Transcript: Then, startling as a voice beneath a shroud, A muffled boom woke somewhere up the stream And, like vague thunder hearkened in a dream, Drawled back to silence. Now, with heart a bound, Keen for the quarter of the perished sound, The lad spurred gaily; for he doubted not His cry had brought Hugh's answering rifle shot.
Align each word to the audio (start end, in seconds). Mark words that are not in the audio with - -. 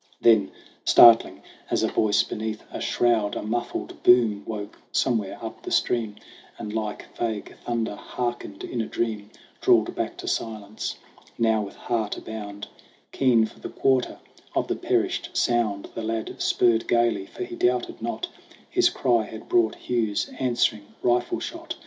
Then, 0.19 0.49
startling 0.83 1.43
as 1.69 1.83
a 1.83 1.87
voice 1.87 2.23
beneath 2.23 2.63
a 2.71 2.81
shroud, 2.81 3.35
A 3.35 3.43
muffled 3.43 4.01
boom 4.01 4.41
woke 4.47 4.79
somewhere 4.91 5.37
up 5.45 5.61
the 5.61 5.69
stream 5.69 6.15
And, 6.57 6.73
like 6.73 7.15
vague 7.15 7.55
thunder 7.59 7.93
hearkened 7.95 8.63
in 8.63 8.81
a 8.81 8.87
dream, 8.87 9.29
Drawled 9.61 9.93
back 9.93 10.17
to 10.17 10.27
silence. 10.27 10.95
Now, 11.37 11.61
with 11.61 11.75
heart 11.75 12.17
a 12.17 12.21
bound, 12.21 12.67
Keen 13.11 13.45
for 13.45 13.59
the 13.59 13.69
quarter 13.69 14.17
of 14.55 14.67
the 14.67 14.75
perished 14.75 15.37
sound, 15.37 15.87
The 15.93 16.01
lad 16.01 16.41
spurred 16.41 16.87
gaily; 16.87 17.27
for 17.27 17.43
he 17.43 17.55
doubted 17.55 18.01
not 18.01 18.27
His 18.71 18.89
cry 18.89 19.25
had 19.25 19.47
brought 19.47 19.75
Hugh's 19.87 20.31
answering 20.39 20.95
rifle 21.03 21.39
shot. 21.39 21.75